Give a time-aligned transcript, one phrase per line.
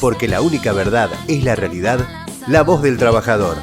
[0.00, 2.00] porque la única verdad es la realidad,
[2.46, 3.56] la voz del trabajador.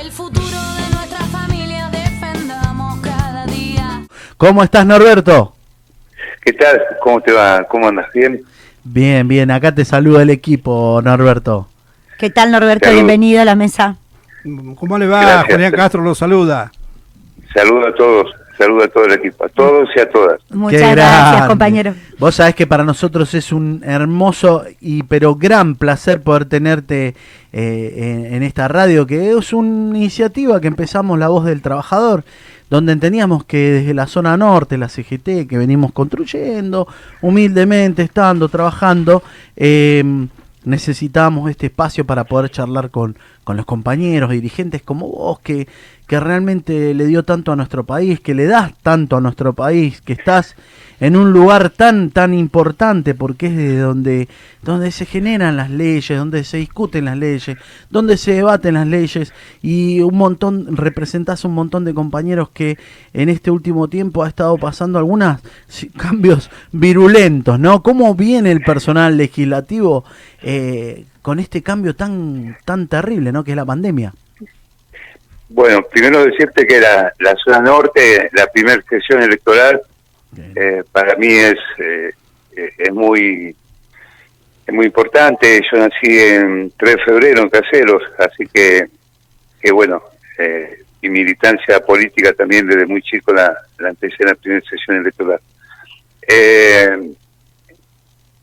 [0.00, 4.02] El futuro de nuestra familia defendamos cada día.
[4.36, 5.54] ¿Cómo estás, Norberto?
[6.42, 6.80] ¿Qué tal?
[7.02, 7.64] ¿Cómo te va?
[7.68, 8.06] ¿Cómo andas?
[8.14, 8.42] ¿Bien?
[8.84, 11.68] Bien, bien, acá te saluda el equipo, Norberto.
[12.18, 12.86] ¿Qué tal, Norberto?
[12.86, 12.96] Salud.
[12.96, 13.96] Bienvenido a la mesa.
[14.76, 15.20] ¿Cómo le va?
[15.20, 15.52] Gracias.
[15.52, 16.72] Julián Castro lo saluda.
[17.54, 20.40] Saludo a todos, saludo a todo el equipo, a todos y a todas.
[20.50, 21.48] Muchas Qué gracias, grande.
[21.48, 21.94] compañero.
[22.18, 27.14] Vos sabés que para nosotros es un hermoso y pero gran placer poder tenerte
[27.52, 32.24] eh, en, en esta radio, que es una iniciativa que empezamos La Voz del Trabajador,
[32.68, 36.86] donde entendíamos que desde la zona norte, la CGT, que venimos construyendo,
[37.22, 39.22] humildemente estando, trabajando,
[39.56, 40.04] eh,
[40.64, 43.16] necesitábamos este espacio para poder charlar con,
[43.48, 45.66] con los compañeros, dirigentes como vos, que,
[46.06, 50.02] que realmente le dio tanto a nuestro país, que le das tanto a nuestro país,
[50.02, 50.54] que estás
[51.00, 54.28] en un lugar tan tan importante porque es de donde
[54.62, 57.56] donde se generan las leyes, donde se discuten las leyes,
[57.88, 62.76] donde se debaten las leyes y un montón representás un montón de compañeros que
[63.14, 65.40] en este último tiempo ha estado pasando algunos
[65.96, 67.82] cambios virulentos, ¿no?
[67.82, 70.04] ¿Cómo viene el personal legislativo
[70.42, 73.44] eh, con este cambio tan tan terrible, ¿no?
[73.44, 74.12] Que es la pandemia.
[75.50, 79.80] Bueno, primero decirte que la, la zona norte, la primera sesión electoral,
[80.36, 82.10] eh, para mí es eh,
[82.56, 83.54] eh, es muy
[84.66, 85.62] es muy importante.
[85.70, 88.86] Yo nací en 3 de febrero en Caseros, así que,
[89.60, 90.02] que bueno,
[90.38, 94.98] eh, mi militancia política también desde muy chico la, la empecé en la primera sesión
[94.98, 95.40] electoral.
[96.26, 97.14] Eh,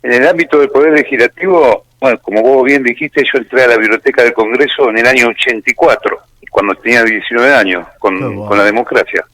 [0.05, 3.77] en el ámbito del Poder Legislativo, bueno, como vos bien dijiste, yo entré a la
[3.77, 6.19] Biblioteca del Congreso en el año 84,
[6.51, 8.45] cuando tenía 19 años, con, Qué bueno.
[8.47, 9.25] con la democracia.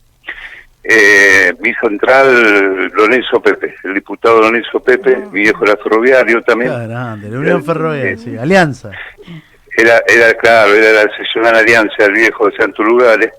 [0.83, 6.71] Eh, me hizo entrar Lorenzo Pepe, el diputado Lorenzo Pepe, mi viejo era ferroviario también.
[6.71, 8.91] Qué grande, la Unión Eh, Ferroviaria, eh, sí, Alianza.
[9.77, 13.31] Era, era claro, era la seccional alianza del viejo de Santo Lugares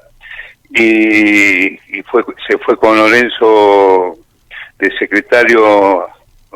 [0.71, 4.19] y, y fue, se fue con Lorenzo
[4.79, 6.07] de secretario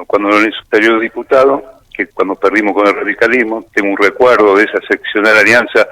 [0.07, 1.63] cuando Lorenzo salió diputado,
[1.95, 5.89] que cuando perdimos con el radicalismo, tengo un recuerdo de esa seccional alianza,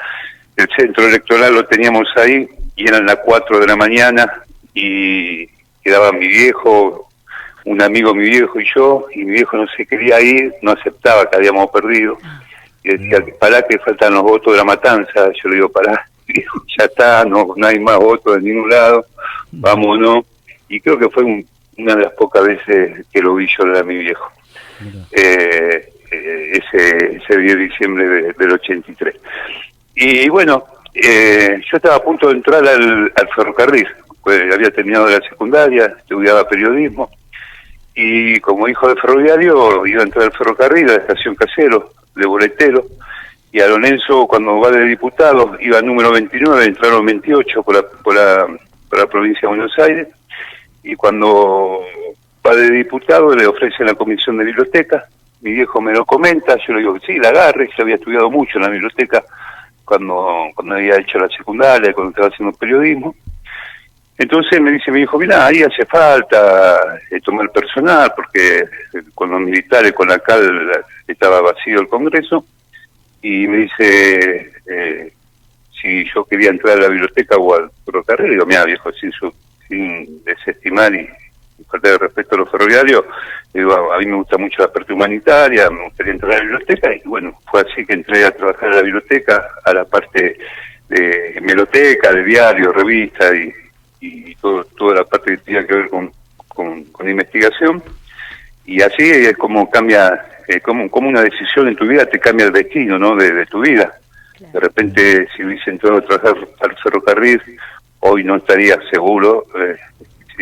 [0.57, 4.31] el centro electoral lo teníamos ahí y eran las 4 de la mañana
[4.75, 5.47] y
[5.83, 7.09] quedaba mi viejo,
[7.65, 11.29] un amigo mi viejo y yo, y mi viejo no se quería ir, no aceptaba
[11.31, 12.19] que habíamos perdido.
[12.83, 15.31] Y decía, pará que faltan los votos de la matanza.
[15.43, 19.07] Yo le digo, pará, viejo, ya está, no, no hay más votos de ningún lado,
[19.51, 20.25] vámonos.
[20.69, 21.47] Y creo que fue un-
[21.79, 24.31] una de las pocas veces que lo vi llorar a mi viejo.
[25.13, 29.15] Eh, eh, ese, ese 10 de diciembre de- del 83.
[29.95, 30.65] Y bueno,
[30.95, 33.87] eh, yo estaba a punto de entrar al, al ferrocarril,
[34.23, 37.11] pues había terminado la secundaria, estudiaba periodismo,
[37.95, 42.27] y como hijo de ferroviario iba a entrar al ferrocarril, a la estación Casero, de
[42.27, 42.85] boletero,
[43.53, 48.15] y a Lorenzo cuando va de diputado iba número 29, entraron 28 por la, por
[48.15, 48.47] la,
[48.91, 50.09] por la provincia de Buenos Aires,
[50.85, 51.81] y cuando
[52.47, 55.09] va de diputado le ofrecen la comisión de biblioteca,
[55.41, 58.59] mi viejo me lo comenta, yo le digo sí, la agarre, yo había estudiado mucho
[58.59, 59.25] en la biblioteca
[59.85, 63.15] cuando, cuando había hecho la secundaria, cuando estaba haciendo periodismo.
[64.17, 69.31] Entonces me dice mi hijo, mira, ahí hace falta eh, tomar personal, porque eh, con
[69.31, 70.71] los militares, con la CAL,
[71.09, 72.45] estaba vacío el Congreso,
[73.23, 75.13] y me dice eh,
[75.81, 79.33] si yo quería entrar a la biblioteca o al ferrocarril, digo, mira, viejo, sin, su,
[79.69, 81.09] sin desestimar y,
[81.59, 83.05] y faltar de respeto a los ferroviarios,
[83.53, 86.95] digo, a mí me gusta mucho la parte humanitaria, me gustaría entrar a la biblioteca,
[86.95, 90.37] y bueno, fue así que entré a trabajar a la biblioteca, a la parte
[90.89, 93.53] de meloteca, de diario, revista y,
[94.01, 96.13] y todo, toda la parte que tenía que ver con,
[96.49, 97.83] con, con investigación.
[98.67, 102.47] Y así es como cambia, eh, como, como una decisión en tu vida te cambia
[102.47, 103.17] el destino ¿no?
[103.17, 103.95] de, de tu vida.
[104.53, 107.41] De repente, si hubiese entrado a trabajar al ferrocarril,
[108.07, 109.77] hoy no estaría seguro eh,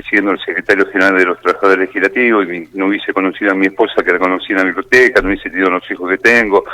[0.09, 4.03] siendo el secretario general de los trabajadores legislativos y no hubiese conocido a mi esposa
[4.03, 6.65] que la conocí en la biblioteca, no hubiese tenido los hijos que tengo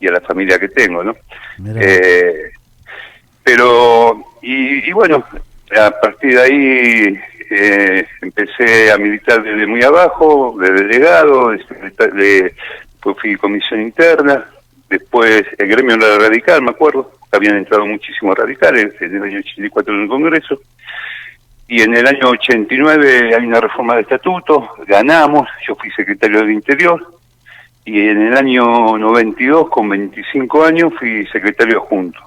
[0.00, 1.14] y a la familia que tengo, ¿no?
[1.80, 2.50] Eh,
[3.42, 5.24] pero, y, y bueno,
[5.76, 11.60] a partir de ahí eh, empecé a militar desde muy abajo, de delegado, de,
[12.14, 12.54] de-
[13.20, 14.44] fui comisión interna,
[14.88, 20.02] después el gremio radical, me acuerdo, habían entrado muchísimos radicales en el año 84 en
[20.02, 20.60] el Congreso,
[21.66, 26.52] y en el año 89 hay una reforma de estatuto, ganamos, yo fui secretario del
[26.52, 27.06] Interior,
[27.84, 32.20] y en el año 92, con 25 años, fui secretario adjunto.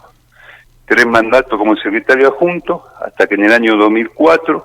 [0.85, 4.63] Tres mandatos como secretario adjunto, hasta que en el año 2004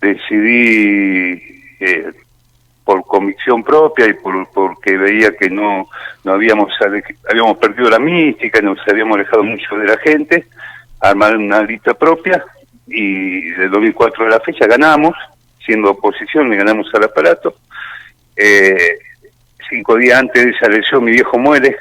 [0.00, 2.12] decidí eh,
[3.64, 5.88] propia y por porque veía que no
[6.24, 6.72] no habíamos
[7.30, 10.46] habíamos perdido la mística, nos habíamos alejado mucho de la gente,
[11.00, 12.44] armar una lista propia
[12.86, 15.14] y del 2004 de la fecha ganamos,
[15.64, 17.54] siendo oposición, le ganamos al aparato.
[18.36, 18.98] Eh,
[19.70, 21.76] cinco días antes de esa elección mi viejo muere,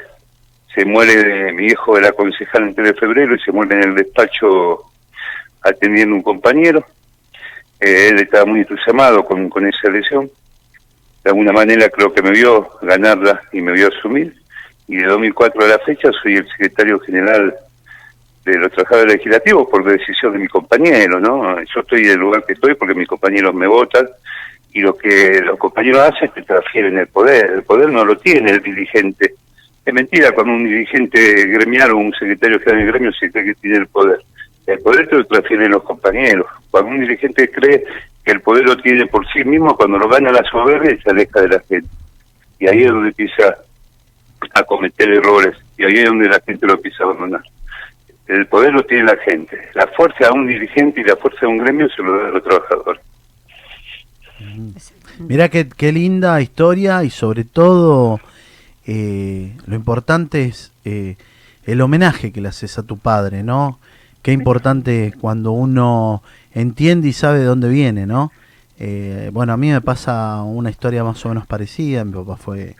[0.74, 3.84] se muere de- mi viejo era concejal en 3 de febrero y se muere en
[3.84, 4.80] el despacho
[5.64, 6.86] atendiendo un compañero.
[7.80, 10.30] Eh, él estaba muy entusiasmado con, con esa elección.
[11.26, 14.36] De alguna manera creo que me vio ganarla y me vio asumir.
[14.88, 17.52] Y de 2004 a la fecha soy el secretario general
[18.46, 21.60] de los trabajadores legislativos por decisión de mi compañero, ¿no?
[21.64, 24.08] Yo estoy en el lugar que estoy porque mis compañeros me votan
[24.72, 27.54] y lo que los compañeros hacen es que transfieren el poder.
[27.56, 29.34] El poder no lo tiene el dirigente.
[29.84, 33.56] Es mentira cuando un dirigente gremial o un secretario general del gremio se cree que
[33.56, 34.20] tiene el poder.
[34.68, 36.46] El poder te lo transfieren los compañeros.
[36.70, 37.84] Cuando un dirigente cree
[38.26, 41.42] que el poder lo tiene por sí mismo, cuando lo gana la soberbia, se aleja
[41.42, 41.90] de la gente.
[42.60, 43.56] Y ahí es donde empieza
[44.54, 45.56] a cometer errores.
[45.78, 47.44] Y ahí es donde la gente lo empieza a abandonar.
[48.28, 49.58] El poder lo tiene la gente.
[49.76, 52.32] La fuerza a un dirigente y la fuerza a un gremio se lo da a
[52.32, 53.02] los trabajadores.
[55.20, 58.20] Mirá qué, qué linda historia y sobre todo
[58.88, 61.16] eh, lo importante es eh,
[61.66, 63.80] el homenaje que le haces a tu padre, ¿no?
[64.22, 66.24] Qué importante cuando uno
[66.56, 68.32] entiende y sabe de dónde viene, ¿no?
[68.80, 72.04] Eh, bueno, a mí me pasa una historia más o menos parecida.
[72.04, 72.76] Mi papá fue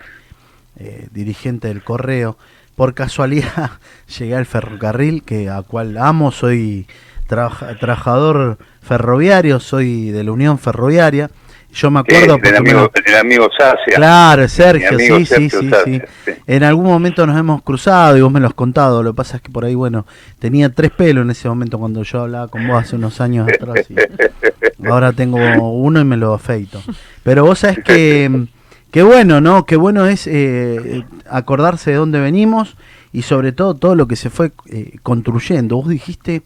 [0.78, 2.38] eh, dirigente del correo.
[2.76, 3.72] Por casualidad
[4.20, 6.88] llegué al ferrocarril, que a cual amo, soy
[7.28, 11.30] trabaja- trabajador ferroviario, soy de la Unión Ferroviaria.
[11.76, 13.96] Yo me acuerdo porque el, amigo, lo- el amigo Sacia.
[13.98, 16.32] Claro, Sergio, sí, sí, sí, Sacia, sí.
[16.48, 19.04] En algún momento nos hemos cruzado y vos me lo has contado.
[19.04, 20.06] Lo que pasa es que por ahí, bueno,
[20.40, 23.86] tenía tres pelos en ese momento cuando yo hablaba con vos hace unos años atrás.
[23.90, 26.82] y ahora tengo uno y me lo afeito.
[27.24, 28.46] Pero vos sabés que,
[28.92, 29.66] que bueno, ¿no?
[29.66, 32.78] Qué bueno es eh, acordarse de dónde venimos
[33.12, 35.76] y sobre todo todo lo que se fue eh, construyendo.
[35.76, 36.42] Vos dijiste,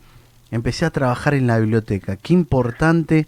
[0.50, 2.16] empecé a trabajar en la biblioteca.
[2.16, 3.28] Qué importante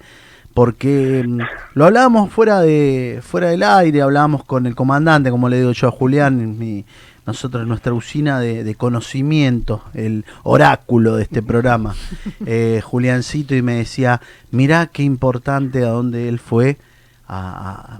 [0.53, 1.39] porque mm,
[1.75, 5.87] lo hablábamos fuera de fuera del aire, hablábamos con el comandante, como le digo yo
[5.87, 6.85] a Julián, mi-
[7.25, 11.93] nosotros nuestra usina de, de conocimiento, el oráculo de este programa,
[12.45, 14.19] eh, Juliancito, y me decía,
[14.49, 16.77] mirá qué importante a dónde él fue
[17.27, 17.99] a,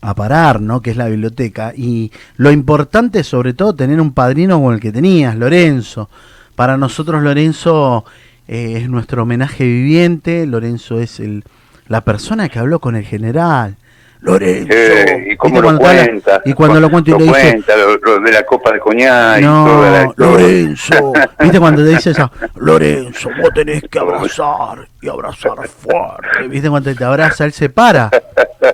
[0.00, 0.80] a- parar, ¿no?
[0.82, 1.72] Que es la biblioteca.
[1.76, 6.08] Y lo importante es sobre todo tener un padrino como el que tenías, Lorenzo.
[6.54, 8.04] Para nosotros Lorenzo
[8.48, 11.44] eh, es nuestro homenaje viviente, Lorenzo es el,
[11.88, 13.76] la persona que habló con el general.
[14.20, 14.72] Lorenzo.
[14.72, 16.42] Eh, y cómo ¿Viste lo cuenta.
[16.46, 19.38] y cuando lo cuento y le dice, cuenta, lo, lo de la copa de coñac
[19.38, 20.14] y toda la no.
[20.16, 21.12] Lorenzo.
[21.40, 22.30] ¿Viste cuando te dice eso?
[22.56, 26.48] Lorenzo, vos tenés que abrazar y abrazar fuerte.
[26.48, 28.10] ¿Viste cuando te abraza, él se para?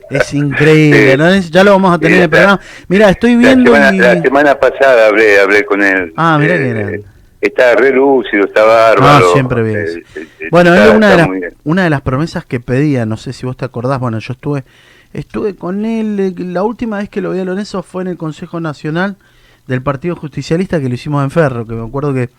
[0.08, 1.42] Es increíble.
[1.42, 1.50] Sí.
[1.50, 2.60] Ya lo vamos a tener en el programa.
[2.88, 3.98] Mira, estoy La viendo semana, y...
[3.98, 6.04] la semana pasada hablé, hablé con él.
[6.10, 7.04] Eh, Ah, qué grande.
[7.42, 9.26] Está re lúcido, está bárbaro.
[9.28, 9.76] Ah, siempre bien.
[9.78, 11.28] Eh, eh, eh, Bueno, está- era una de, las,
[11.64, 14.64] una de las promesas que pedía, no sé si vos te acordás, bueno, yo estuve
[15.12, 18.60] estuve con él, la última vez que lo vi a Lorenzo fue en el Consejo
[18.60, 19.16] Nacional
[19.66, 22.30] del Partido Justicialista que lo hicimos en Ferro, que me acuerdo que,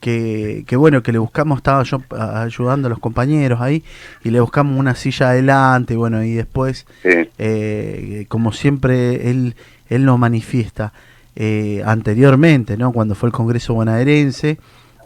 [0.00, 3.84] que, que bueno, que le buscamos, estaba yo a- ayudando a los compañeros ahí,
[4.24, 7.30] y le buscamos una silla adelante, y bueno, y después, Sí.
[7.38, 9.54] eh, como siempre, él,
[9.88, 10.92] él lo manifiesta
[11.42, 12.92] eh, anteriormente, ¿no?
[12.92, 14.58] Cuando fue el Congreso bonaerense,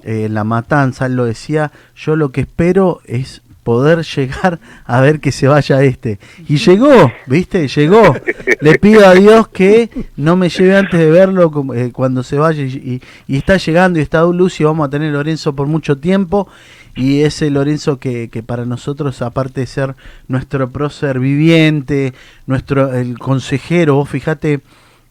[0.03, 5.01] eh, en la matanza, él lo decía, yo lo que espero es poder llegar a
[5.01, 6.19] ver que se vaya este.
[6.49, 7.69] Y llegó, ¿viste?
[7.69, 8.17] Llegó.
[8.61, 12.65] Le pido a Dios que no me lleve antes de verlo eh, cuando se vaya
[12.65, 16.49] y, está llegando y está Lucio, vamos a tener Lorenzo por mucho tiempo
[16.97, 19.95] y ese Lorenzo que, que para nosotros, aparte de ser
[20.27, 22.13] nuestro prócer viviente,
[22.49, 24.63] nuestro el consejero, vos fíjate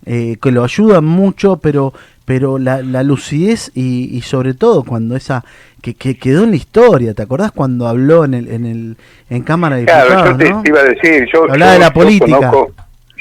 [0.05, 1.93] eh, que lo ayudan mucho, pero
[2.25, 5.43] pero la, la lucidez y, y sobre todo cuando esa
[5.81, 8.97] que, que quedó en la historia, ¿te acordás cuando habló en el en el
[9.29, 10.61] en Cámara de Claro, Diputados, yo te, no?
[10.63, 12.25] te iba a decir, yo, Hablaba yo- de la yo política.
[12.49, 12.71] conozco,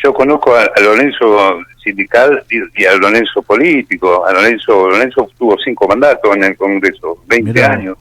[0.04, 4.24] yo conozco a, a Lorenzo sindical y, y a Lorenzo político.
[4.24, 7.72] A Lorenzo, Lorenzo tuvo cinco mandatos en el Congreso, 20 Mirá.
[7.72, 7.96] años.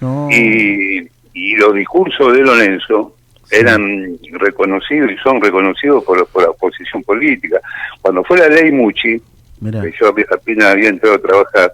[0.00, 0.28] No.
[0.30, 3.14] Y, y los discursos de Lorenzo.
[3.52, 7.60] Eran reconocidos y son reconocidos por, por la oposición política.
[8.00, 9.20] Cuando fue la ley Muchi,
[9.60, 9.82] Mirá.
[9.82, 11.72] que yo apenas había entrado a trabajar,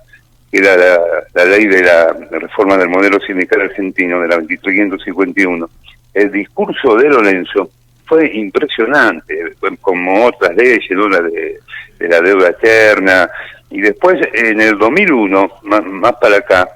[0.50, 1.00] que era la,
[1.34, 5.70] la ley de la reforma del modelo sindical argentino, de la 2351,
[6.14, 7.70] el discurso de Lorenzo
[8.06, 11.08] fue impresionante, fue como otras leyes, ¿no?
[11.08, 11.60] la de,
[11.98, 13.30] de la deuda eterna,
[13.70, 16.68] y después en el 2001, más, más para acá,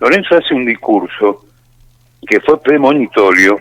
[0.00, 1.44] Lorenzo hace un discurso
[2.26, 3.60] que fue premonitorio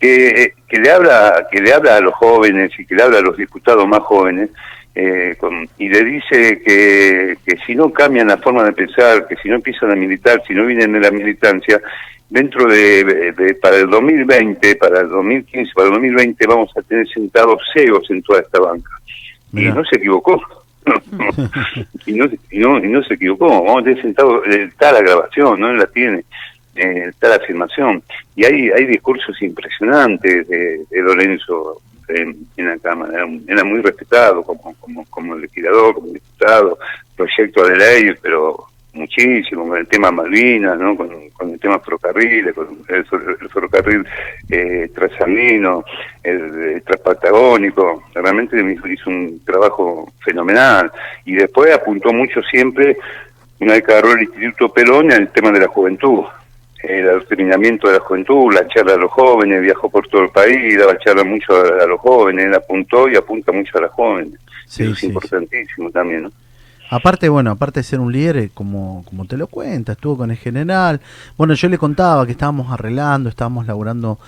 [0.00, 3.22] que, que le habla que le habla a los jóvenes y que le habla a
[3.22, 4.50] los diputados más jóvenes
[4.94, 9.36] eh, con- y le dice que, que si no cambian la forma de pensar, que
[9.36, 11.80] si no empiezan a militar, si no vienen de la militancia,
[12.30, 17.06] dentro de, de- para el 2020, para el 2015, para el 2020 vamos a tener
[17.08, 18.90] sentados CEOs en toda esta banca.
[19.52, 20.40] Y no se equivocó.
[22.06, 23.48] y, no, y, no, y no se equivocó.
[23.48, 26.24] Vamos a tener sentado, eh, está la grabación, no la tiene,
[26.76, 28.02] eh, la afirmación.
[28.34, 33.12] Y hay, hay discursos impresionantes de, Lorenzo en, la Cámara.
[33.14, 36.78] Era, era muy respetado como, como, como legislador, como diputado,
[37.16, 40.96] proyecto de ley, pero muchísimo, con el tema Malvinas, ¿no?
[40.96, 44.06] con, con el tema ferrocarriles, con el, fer- el ferrocarril
[44.48, 45.84] eh, trasandino,
[46.22, 46.40] el,
[46.74, 48.56] el transpatagónico, realmente
[48.90, 50.90] hizo un trabajo fenomenal
[51.26, 52.96] y después apuntó mucho siempre,
[53.60, 56.24] una vez que agarró el Instituto Perón, al tema de la juventud,
[56.88, 60.78] el adoctrinamiento de la juventud, la charla a los jóvenes, viajó por todo el país,
[60.78, 64.38] daba charla mucho a, a los jóvenes, él apuntó y apunta mucho a los jóvenes.
[64.66, 66.32] Sí, Eso es sí, importantísimo también, ¿no?
[66.88, 70.30] Aparte, bueno, aparte de ser un líder, eh, como, como te lo cuenta, estuvo con
[70.30, 71.00] el general.
[71.36, 74.18] Bueno, yo le contaba que estábamos arreglando, estábamos laburando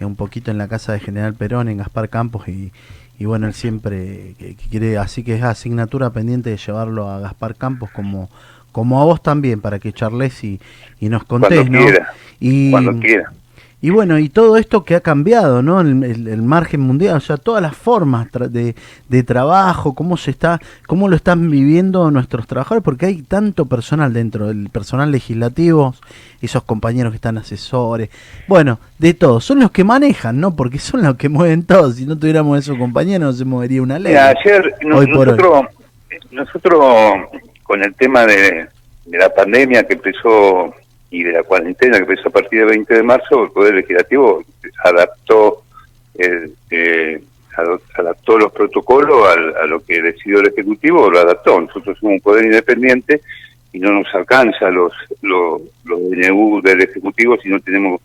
[0.00, 2.72] eh, un poquito en la casa de General Perón, en Gaspar Campos, y,
[3.18, 7.20] y bueno, él siempre que, que quiere, así que es asignatura pendiente de llevarlo a
[7.20, 8.30] Gaspar Campos como,
[8.76, 10.60] como a vos también, para que charles y,
[11.00, 11.84] y nos contés, Cuando ¿no?
[11.86, 13.32] quiera, y, cuando quiera.
[13.80, 15.80] y bueno, y todo esto que ha cambiado, ¿no?
[15.80, 18.74] El, el- el margen mundial, o sea, todas las formas tra- de,
[19.08, 24.12] de trabajo, cómo se está, cómo lo están viviendo nuestros trabajadores, porque hay tanto personal
[24.12, 25.94] dentro del personal legislativo,
[26.42, 28.10] esos compañeros que están asesores,
[28.46, 30.54] bueno, de todo, son los que manejan, ¿no?
[30.54, 31.92] Porque son los que mueven todo.
[31.92, 34.12] Si no tuviéramos esos compañeros, no se movería una ley.
[34.12, 35.36] Mira, ayer no- Hoy por hoy.
[35.38, 35.64] nosotros,
[36.30, 36.84] nosotros
[37.66, 38.66] con el tema de,
[39.06, 40.74] de la pandemia que empezó
[41.10, 44.42] y de la cuarentena que empezó a partir del 20 de marzo, el Poder Legislativo
[44.84, 45.62] adaptó
[46.18, 47.20] el, eh,
[47.56, 51.60] ado- adaptó los protocolos al- a, lo que decidió el Ejecutivo, lo adaptó.
[51.60, 53.20] Nosotros somos un poder independiente
[53.72, 54.92] y no nos alcanza los,
[55.22, 58.00] los, los DNU del Ejecutivo si no tenemos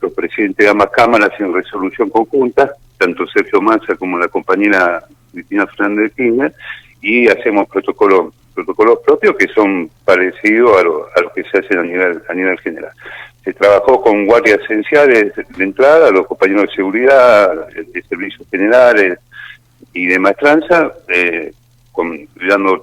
[0.00, 5.66] los presidentes de ambas cámaras en resolución conjunta, tanto Sergio Massa como la compañera Cristina
[5.68, 6.52] Fernández de Kirchner,
[7.00, 11.78] y hacemos protocolos protocolos propios que son parecidos a, lo- a los que se hacen
[11.78, 12.92] a nivel a nivel general.
[13.44, 19.18] Se trabajó con guardias esenciales de entrada, los compañeros de seguridad, de, servicios generales
[19.92, 21.52] y de maestranza, eh,
[21.90, 22.26] con,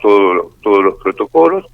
[0.01, 1.65] todo- todos los protocolos,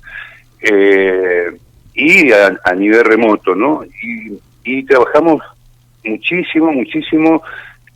[0.62, 1.52] eh,
[1.94, 3.84] y a, a nivel remoto, ¿no?
[4.04, 5.42] Y, y trabajamos
[6.04, 7.42] muchísimo, muchísimo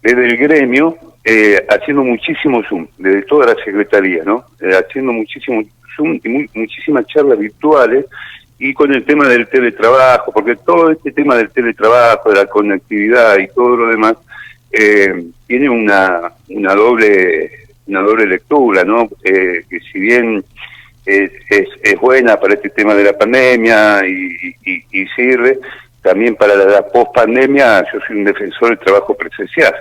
[0.01, 4.45] desde el gremio, eh, haciendo muchísimo Zoom, desde toda la Secretaría, ¿no?
[4.61, 5.61] Eh, haciendo muchísimo
[6.03, 8.05] Muchísimas charlas virtuales
[8.57, 13.37] y con el tema del teletrabajo, porque todo este tema del teletrabajo, de la conectividad
[13.37, 14.15] y todo lo demás,
[14.71, 17.51] eh, tiene una, una doble
[17.87, 19.09] una doble lectura, ¿no?
[19.23, 20.43] Eh, que si bien
[21.05, 25.57] es, es, es buena para este tema de la pandemia y, y- y sirve,
[26.03, 29.73] también para la, la post-pandemia yo soy un defensor del trabajo presencial,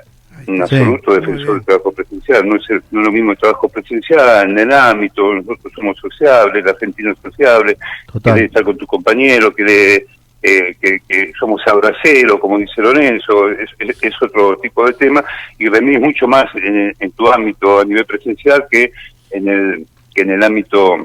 [0.48, 0.62] un Sí.
[0.76, 2.48] absoluto defensor del trabajo presencial.
[2.48, 5.96] No es, el- no es lo mismo el trabajo presencial en el ámbito, nosotros somos
[5.98, 7.76] sociables, el argentino es sociable,
[8.12, 8.32] Total.
[8.32, 10.06] quiere estar con tu compañero, quiere
[10.40, 15.24] eh, que, que somos abraceros, como dice Lorenzo, es, es- es otro tipo de tema,
[15.58, 18.92] y remís mucho más en, en tu ámbito a nivel presencial que
[19.32, 20.96] en el que en el ámbito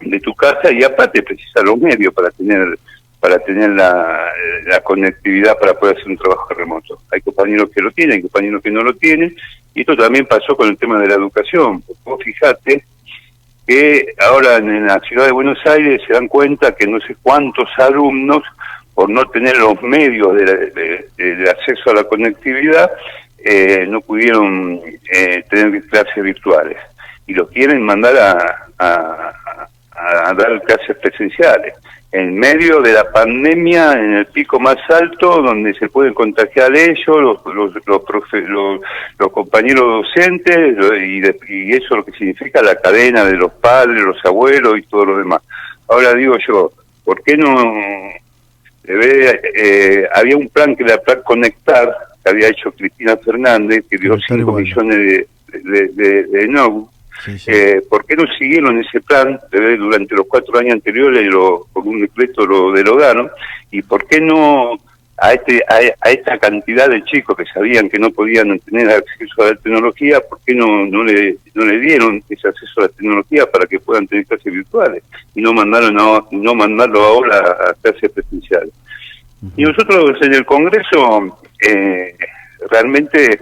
[0.00, 2.78] de tu casa y aparte precisas los medios para tener
[3.22, 4.32] para tener la,
[4.82, 6.98] conectividad para poder hacer un trabajo remoto.
[7.12, 9.36] Hay compañeros que lo tienen, hay compañeros que no lo tienen,
[9.74, 11.84] y esto también pasó con el tema de la educación.
[12.04, 12.84] Vos fijate
[13.64, 17.68] que ahora en la ciudad de Buenos Aires se dan cuenta que no sé cuántos
[17.78, 18.42] alumnos,
[18.92, 22.90] por no tener los medios de, de- acceso a la conectividad,
[23.38, 24.80] eh, no pudieron
[25.12, 26.76] eh, tener clases virtuales.
[27.28, 29.32] Y los quieren mandar a- a-
[30.28, 31.74] a dar clases presenciales.
[32.12, 37.06] En medio de la pandemia, en el pico más alto, donde se pueden contagiar ellos,
[37.06, 38.80] los, los, los, profe- los,
[39.18, 44.02] los compañeros docentes, y, de- y eso lo que significa la cadena de los padres,
[44.02, 45.40] los abuelos y todo lo demás.
[45.88, 46.70] Ahora digo yo,
[47.02, 47.54] ¿por qué no
[48.82, 53.96] debe, eh, había un plan que era plan Conectar, que había hecho Cristina Fernández, que
[53.96, 54.62] dio Conectar 5 igual.
[54.62, 56.90] millones de, de, de, de NOW.
[57.24, 57.50] Sí, sí.
[57.52, 59.38] Eh, ¿Por qué no siguieron ese plan
[59.78, 61.24] durante los cuatro años anteriores?
[61.26, 63.30] Lo, por un decreto lo derogaron.
[63.70, 64.72] ¿Y por qué no
[65.18, 65.76] a, este, a,
[66.08, 70.20] a esta cantidad de chicos que sabían que no podían tener acceso a la tecnología,
[70.20, 73.78] por qué no, no, le, no le dieron ese acceso a la tecnología para que
[73.78, 78.72] puedan tener clases virtuales y no mandaron a- no mandarlo ahora a clases presenciales?
[79.56, 81.38] Y nosotros en el Congreso,
[81.68, 82.16] eh,
[82.70, 83.38] realmente,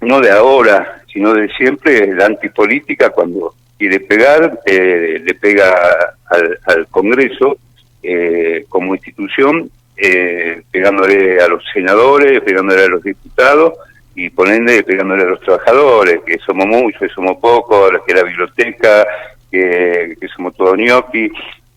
[0.00, 6.58] no de ahora, sino de siempre, la antipolítica cuando quiere pegar, eh, le pega al,
[6.66, 7.56] al Congreso
[8.02, 13.74] eh, como institución, eh, pegándole a los senadores, pegándole a los diputados
[14.16, 19.06] y poniéndole pegándole a los trabajadores, que somos muchos, que somos pocos, que la biblioteca,
[19.50, 21.30] que, que somos todos ñoqui,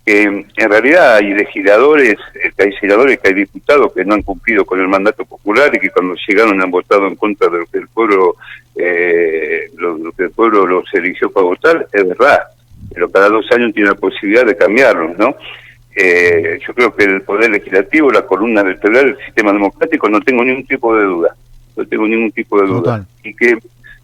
[0.08, 4.22] que en realidad hay legisladores, eh, que hay senadores, que hay diputados que no han
[4.22, 7.66] cumplido con el mandato popular y que cuando llegaron han votado en contra de lo
[7.66, 8.38] que el pueblo,
[8.78, 12.40] eh, lo, lo que el pueblo los eligió para votar, es verdad,
[12.94, 15.36] pero cada dos años tiene la posibilidad de cambiarlo, ¿no?
[15.96, 20.44] Eh, yo creo que el Poder Legislativo, la columna vertebral del sistema democrático, no tengo
[20.44, 21.36] ningún tipo de duda,
[21.76, 22.82] no tengo ningún tipo de duda.
[22.82, 23.08] Total.
[23.24, 23.58] Y que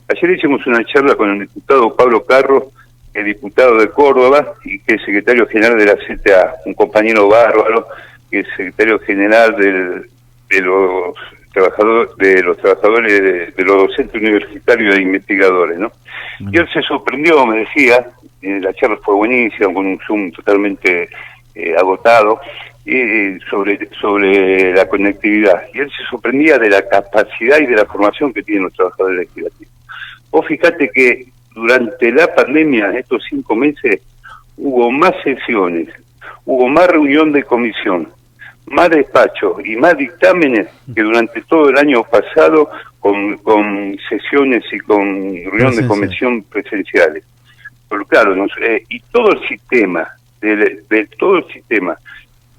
[0.08, 2.72] ayer hicimos una charla con el diputado Pablo Carro,
[3.14, 7.88] el diputado de Córdoba y que es secretario general de la CTA, un compañero bárbaro,
[8.32, 10.10] que es secretario general del-
[10.50, 11.16] de los
[11.54, 15.92] trabajadores de los trabajadores de, los docentes universitarios e investigadores, ¿no?
[16.40, 18.06] Y él se sorprendió, me decía,
[18.42, 21.10] la charla fue buenísima, con un Zoom totalmente
[21.56, 22.42] eh, agotado,
[22.86, 25.64] eh, sobre, sobre la conectividad.
[25.74, 29.20] Y él se sorprendía de la capacidad y de la formación que tienen los trabajadores
[29.20, 29.74] legislativos.
[30.32, 34.02] Vos fíjate que durante la pandemia, estos cinco meses,
[34.58, 35.88] hubo más sesiones,
[36.46, 38.10] hubo más reunión de comisión,
[38.68, 44.80] más despachos y más dictámenes que durante todo el año pasado con, con sesiones y
[44.80, 45.06] con
[45.52, 47.24] reunión de comisión presenciales.
[47.90, 50.08] Pero claro, nos- eh, y todo el sistema,
[50.42, 51.96] de, de todo el sistema,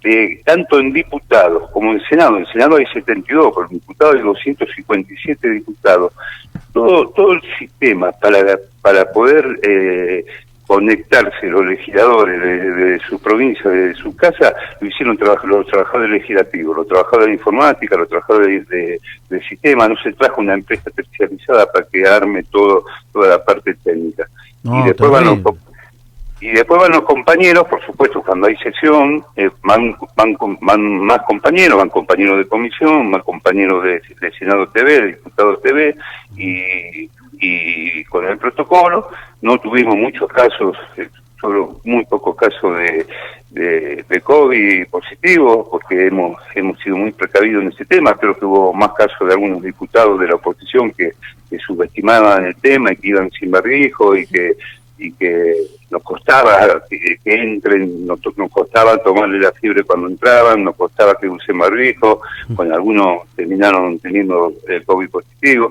[0.02, 4.20] de, tanto en diputados como en Senado, en Senado hay 72, pero en diputados hay
[4.22, 6.12] 257 diputados,
[6.72, 10.24] todo, todo el sistema para, para poder eh,
[10.66, 16.10] conectarse los legisladores de, de su provincia, de su casa, lo hicieron traba- los trabajadores
[16.10, 20.90] legislativos, los trabajadores de informática, los trabajadores de, de- sistema, no se trajo una empresa
[20.90, 24.26] terciarizada para que arme todo toda la parte técnica.
[24.62, 25.38] No, y después van los,
[26.40, 31.20] y después van los compañeros, por supuesto, cuando hay sesión, eh, van, van, van más
[31.22, 34.02] compañeros, van compañeros de comisión, más compañeros de,
[34.38, 35.96] Senado TV, de Diputados TV,
[36.36, 37.08] y,
[38.04, 39.08] con el protocolo
[39.42, 43.06] no tuvimos muchos casos, eh, solo muy pocos casos de,
[44.08, 48.14] de, COVID positivos, porque hemos, hemos sido muy precavidos en ese tema.
[48.14, 51.12] Creo que hubo más casos de algunos diputados de la oposición que,
[51.50, 54.56] que subestimaban el tema y que iban sin barbijo y que
[54.98, 55.54] y que
[55.90, 61.18] nos costaba que, que entren, nos, nos costaba tomarle la fiebre cuando entraban, nos costaba
[61.18, 62.20] que usen barbijo,
[62.54, 65.70] con algunos terminaron teniendo el COVID positivo.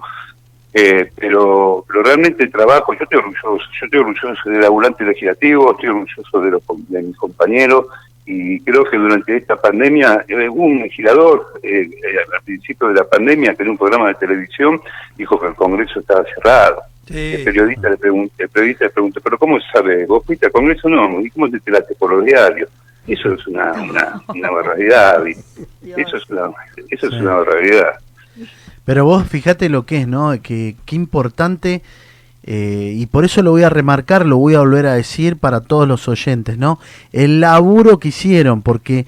[0.76, 5.72] Eh, pero, pero realmente el trabajo, yo estoy orgulloso, yo estoy orgulloso del labulante legislativo,
[5.72, 7.86] estoy orgulloso de, los, de mis compañeros
[8.26, 13.04] y creo que durante esta pandemia eh, un legislador eh, eh, al principio de la
[13.04, 14.82] pandemia que en un programa de televisión
[15.18, 16.82] dijo que el Congreso estaba cerrado.
[17.08, 20.06] El periodista le pregunta, el periodista le pregunta, pero ¿cómo sabe?
[20.06, 20.88] ¿Vos fuiste al Congreso?
[20.88, 22.70] No, ¿y cómo te enteraste por los diarios?
[23.06, 26.52] Eso es una, una, una barbaridad, eso es una,
[26.90, 28.00] eso es una barbaridad.
[28.86, 30.32] Pero vos fíjate lo que es, ¿no?
[30.42, 31.82] Que qué importante,
[32.44, 35.62] eh, y por eso lo voy a remarcar, lo voy a volver a decir para
[35.62, 36.80] todos los oyentes, ¿no?
[37.12, 39.06] El laburo que hicieron, porque,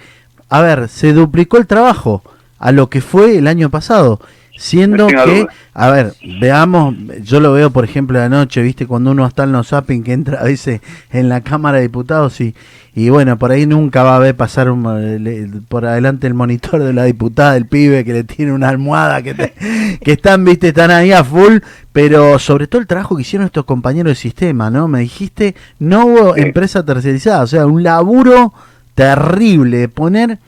[0.50, 2.22] a ver, se duplicó el trabajo
[2.60, 4.20] a lo que fue el año pasado.
[4.58, 5.54] Siendo No que, duda.
[5.74, 9.52] a ver, veamos, yo lo veo por ejemplo de noche, viste, cuando uno está en
[9.52, 10.80] los zapping que entra a veces
[11.12, 12.56] en la Cámara de Diputados y,
[12.96, 16.34] y bueno, por ahí nunca va a ver pasar un, eh, le- por adelante el
[16.36, 19.54] monitor de la diputada, el pibe que le tiene una almohada, que, te-
[20.02, 21.58] que están, viste, están ahí a full,
[21.92, 24.88] pero sobre todo el trabajo que hicieron estos compañeros de sistema, ¿no?
[24.88, 26.42] Me dijiste, no hubo Sí.
[26.42, 28.54] empresa tercerizada, o sea, un laburo
[28.96, 30.40] terrible de poner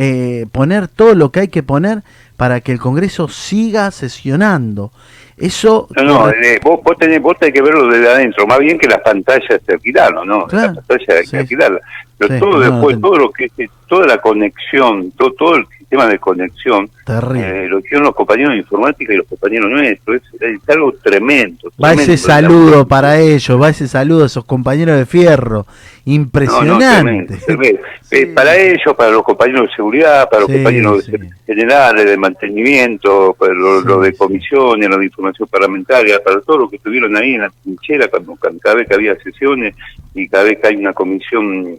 [0.00, 2.02] eh, poner todo lo que hay que poner
[2.36, 4.92] para que el Congreso siga sesionando.
[5.36, 8.78] Eso No, no, eh, vos, vos, tenés, vos tenés que verlo desde adentro, más bien
[8.78, 10.46] que las pantallas te alquilaron, ¿no?
[10.46, 10.74] Claro.
[10.74, 11.30] Las pantallas hay Sí.
[11.32, 11.82] que alquilarlas.
[12.16, 15.56] Pero Sí, todo no, después, no, todo lo que es, toda la conexión, todo, todo
[15.56, 17.64] el sistema de conexión, terrible.
[17.64, 21.70] eh, lo hicieron los compañeros de informática y los compañeros nuestros, es, es algo tremendo.
[21.82, 22.12] va tremendo.
[22.12, 25.64] ese saludo para ellos, va ese saludo a esos compañeros de fierro.
[26.04, 26.94] No, no, Impresionante.
[27.02, 27.80] tremendo, tremendo.
[28.02, 28.16] Sí.
[28.16, 31.12] Eh, para ellos, para los compañeros de seguridad, para los Sí, compañeros sí.
[31.46, 36.58] generales de mantenimiento, para lo, Sí, lo de comisiones, lo de información parlamentaria, para todo
[36.58, 39.74] lo que estuvieron ahí en la trinchera cuando- cada vez que había sesiones
[40.14, 41.76] y cada vez que hay una comisión,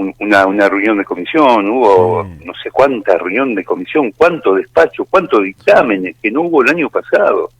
[0.00, 2.44] un- una, una reunión de comisión, hubo Sí.
[2.44, 6.88] no sé cuánta reunión de comisión, cuántos despachos, cuántos dictámenes que no hubo el año
[6.90, 7.50] pasado.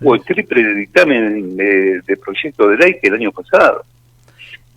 [0.00, 3.84] Hubo el triple dictamen de, de proyecto de ley que el año pasado.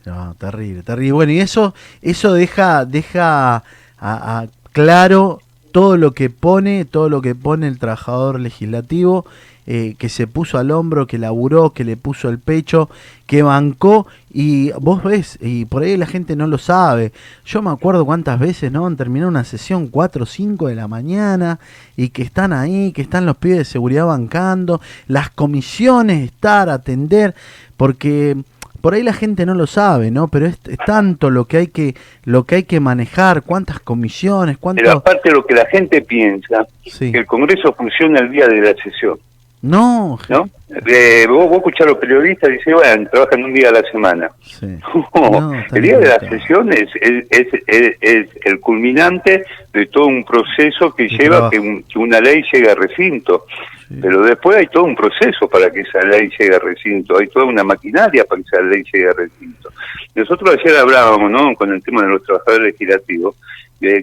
[0.05, 1.13] No, terrible, terrible.
[1.13, 3.61] Bueno, y eso, eso deja, deja a,
[3.99, 5.39] a claro
[5.71, 9.25] todo lo que pone, todo lo que pone el trabajador legislativo,
[9.65, 12.89] eh, que se puso al hombro, que laburó, que le puso el pecho,
[13.27, 17.11] que bancó, y vos ves, y por ahí la gente no lo sabe.
[17.45, 18.85] Yo me acuerdo cuántas veces, ¿no?
[18.85, 21.59] Han terminado una sesión 4 o 5 de la mañana,
[21.95, 27.33] y que están ahí, que están los pibes de seguridad bancando, las comisiones, estar, atender,
[27.77, 28.35] porque
[28.81, 30.27] por ahí la gente no lo sabe, ¿no?
[30.27, 31.95] Pero es, es tanto lo que hay que
[32.25, 36.67] lo que hay que manejar, cuántas comisiones, Pero cuánto aparte lo que la gente piensa,
[36.85, 37.11] Sí.
[37.13, 39.17] que el Congreso funciona el día de la sesión,
[39.63, 40.49] No, ¿no?
[40.87, 43.83] Eh, vos, vos escuchás a los periodistas y dices, bueno, trabajan un día a la
[43.91, 44.29] semana.
[44.41, 44.65] sí.
[45.15, 49.43] No, No, está el día de la sesión es, es, es- es- es el culminante
[49.71, 53.45] de todo un proceso que lleva que, un- que una ley llegue a recinto.
[53.87, 53.99] Sí.
[54.01, 57.45] Pero después hay todo un proceso para que esa ley llegue a recinto, hay toda
[57.45, 59.69] una maquinaria para que esa ley llegue a recinto.
[60.15, 63.35] Nosotros ayer hablábamos, ¿no?, con el tema de los trabajadores legislativos,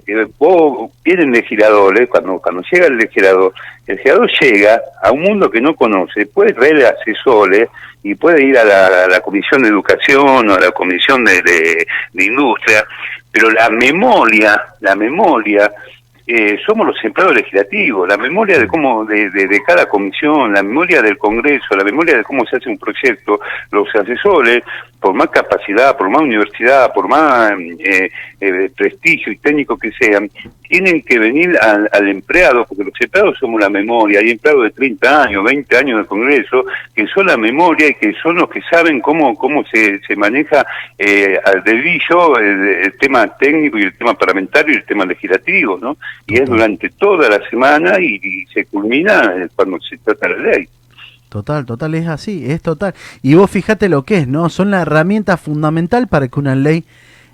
[0.04, 3.52] que vos vienen legisladores, cuando, cuando llega el legislador,
[3.86, 7.68] el legislador llega a un mundo que no conoce, puede traer asesores
[8.02, 11.42] y puede ir a la, a la Comisión de Educación o a la Comisión de,
[11.42, 12.84] de- de Industria,
[13.32, 15.70] pero la memoria, la memoria
[16.26, 20.62] eh, somos los empleados legislativos, la memoria de cómo de, de- de cada comisión, la
[20.62, 23.40] memoria del Congreso, la memoria de cómo se hace un proyecto,
[23.72, 24.62] los asesores,
[25.00, 28.10] por más capacidad, por más universidad, por más eh,
[28.40, 30.30] eh, prestigio y técnico que sean,
[30.68, 34.70] tienen que venir al, al empleado, porque los empleados somos la memoria, hay empleados de
[34.70, 38.60] 30 años, 20 años del Congreso, que son la memoria y que son los que
[38.70, 40.66] saben cómo, cómo se, se maneja
[40.98, 45.78] eh, al dedillo el, el tema técnico y el tema parlamentario y el tema legislativo,
[45.80, 45.96] ¿no?
[46.26, 50.68] Y es durante toda la semana y, y se culmina cuando se trata la ley.
[51.30, 52.94] Total, total, es así, es total.
[53.22, 54.50] Y vos fíjate lo que es, ¿no?
[54.50, 56.84] Son la herramienta fundamental para que una ley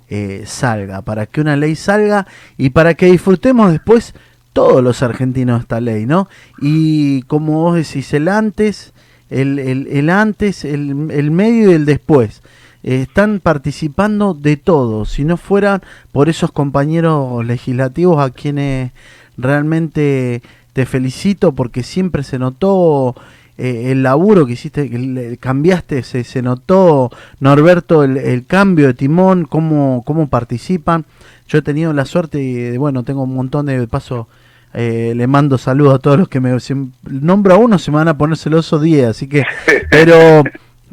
[0.09, 4.13] eh, salga, para que una ley salga y para que disfrutemos después
[4.53, 6.29] todos los argentinos esta ley, ¿no?
[6.61, 8.93] Y como vos decís, el antes,
[9.31, 12.43] el, el, el antes, el, el medio y el después.
[12.83, 15.05] eh, están participando de todo.
[15.05, 15.81] Si no fueran
[16.11, 18.91] por esos compañeros legislativos a quienes
[19.37, 20.41] realmente
[20.73, 23.15] te felicito porque siempre se notó
[23.57, 28.93] eh, el laburo que hiciste, que cambiaste, se, se notó, Norberto, el, el cambio de
[28.93, 31.05] timón, cómo, cómo participan.
[31.47, 34.27] Yo he tenido la suerte y, de, bueno, tengo un montón de paso.
[34.73, 36.73] eh, le mando saludos a todos los que me si
[37.09, 39.43] nombro a uno se me van a poner celosos 10 así que
[39.89, 40.43] pero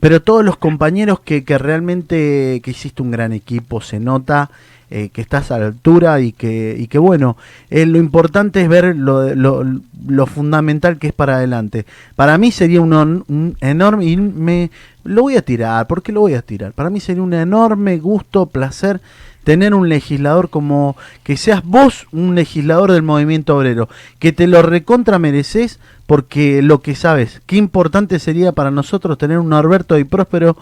[0.00, 4.50] pero todos los compañeros que, que realmente que hiciste un gran equipo se nota
[4.96, 7.36] eh, que estás a la altura y que, y que bueno,
[7.68, 9.64] eh, lo importante es ver lo, lo,
[10.06, 11.84] lo fundamental que es para adelante.
[12.14, 14.70] Para mí sería un, enorme, y
[15.02, 16.74] lo voy a tirar, ¿por qué lo voy a tirar?
[16.74, 19.00] Para mí sería un enorme gusto, placer
[19.42, 23.88] tener un legislador como que seas vos un legislador del movimiento obrero,
[24.20, 29.40] que te lo recontra mereces porque lo que sabes, qué importante sería para nosotros tener
[29.40, 30.56] un Norberto y Próspero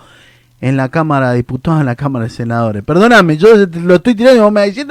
[0.62, 2.84] en la Cámara de Diputados, en la Cámara de Senadores.
[2.84, 4.86] Perdóname, yo lo estoy tirando y vos me sé,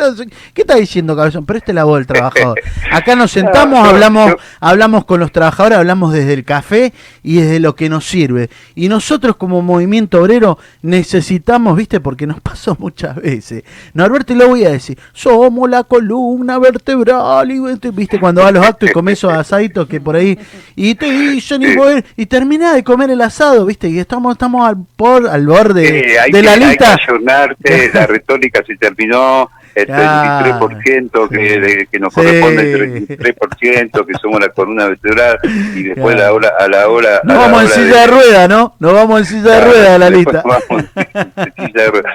[0.54, 1.46] ¿qué estás diciendo, cabezón?
[1.46, 2.60] Pero este es la voz del trabajador.
[2.92, 6.92] Acá nos sentamos, hablamos, hablamos con los trabajadores, hablamos desde el café
[7.24, 8.50] y desde lo que nos sirve.
[8.76, 13.64] Y nosotros como movimiento obrero necesitamos, viste, porque nos pasó muchas veces.
[13.94, 17.60] Norberto, y lo voy a decir, somos la columna vertebral, y
[17.94, 20.38] viste, cuando va a los actos y comes esos asaditos que por ahí,
[20.76, 24.76] y te dicen, y, y terminás de comer el asado, viste, y estamos, estamos al,
[24.98, 26.98] por, al borde Eh, hay, de que, la hay que lista.
[27.94, 30.68] la retórica se terminó, el Claro.
[30.70, 32.20] 33% que, de- que nos Sí.
[32.22, 35.40] corresponde el 33%, que somos la columna vertebral,
[35.76, 36.40] y después Claro.
[36.40, 37.22] la hora, a la hora...
[37.24, 38.76] Nos vamos en silla de rueda, ¿no?
[38.80, 40.44] Nos vamos en silla de rueda a la lista.
[40.46, 42.14] vamos en silla de rueda.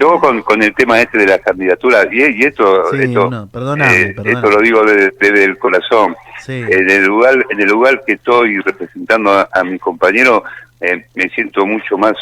[0.00, 3.46] Yo con, con el tema este de las candidaturas, y, y esto, Sí, esto, no,
[3.46, 4.32] perdóname, eh, perdóname.
[4.34, 6.16] esto lo digo desde, desde el corazón.
[6.44, 6.64] Sí.
[6.68, 10.42] En el lugar, en el lugar que estoy representando a, a mi compañero,
[10.80, 12.14] eh, me siento mucho más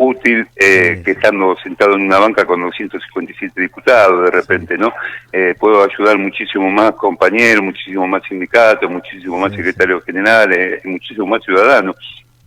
[0.00, 1.04] útil eh, Sí.
[1.04, 4.92] que estando sentado en una banca con 257 diputados de repente, ¿no?
[5.32, 11.26] Eh, puedo ayudar muchísimo más compañeros, muchísimo más sindicatos, muchísimo más Sí, secretarios generales, muchísimo
[11.26, 11.96] más ciudadanos.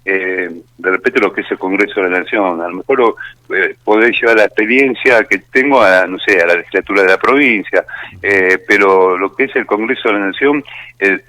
[0.06, 3.16] Eh, de repente lo que es el Congreso de la Nación, a lo mejor
[3.56, 7.18] eh, poder llevar la experiencia que tengo a, no sé, a la legislatura de la
[7.18, 7.86] provincia,
[8.22, 10.62] eh, pero lo que es el Congreso de la Nación,
[11.00, 11.24] el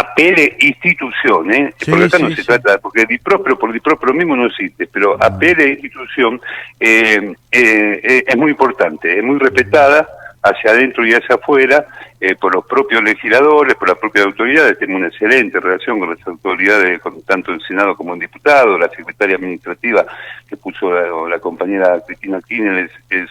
[0.00, 1.72] apele institución, ¿eh?
[1.78, 2.46] Sí, porque acá no sí, se sí.
[2.48, 5.26] trata, porque dipróspero por dipróspero mismo no existe, pero Ah.
[5.26, 6.40] apele institución
[6.80, 10.06] eh, eh, eh, es muy importante, es muy respetada
[10.42, 11.86] hacia adentro y hacia afuera
[12.20, 14.78] eh, por los propios legisladores, por las propias autoridades.
[14.78, 18.78] Tengo una excelente relación con las autoridades, con, tanto en Senado como en diputado.
[18.78, 20.06] La secretaria administrativa
[20.48, 23.28] que puso la, la compañera Cristina Kirchner es, es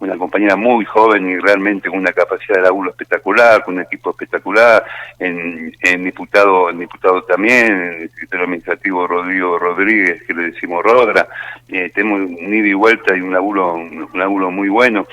[0.00, 4.10] una compañera muy joven y realmente con una capacidad de laburo espectacular, con un equipo
[4.10, 4.84] espectacular,
[5.18, 10.82] en, en diputado, en diputado también, en el secretario administrativo Rodrigo Rodríguez, que le decimos
[10.82, 11.28] Rodra,
[11.68, 15.06] eh, tenemos un ida y vuelta y un laburo, un laburo muy bueno.